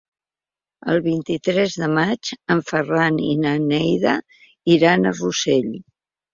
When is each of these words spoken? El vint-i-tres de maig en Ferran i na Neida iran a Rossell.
El 0.93 0.95
vint-i-tres 1.07 1.75
de 1.81 1.89
maig 1.99 2.33
en 2.57 2.65
Ferran 2.71 3.21
i 3.29 3.37
na 3.45 3.53
Neida 3.69 4.17
iran 4.81 5.07
a 5.07 5.17
Rossell. 5.23 5.73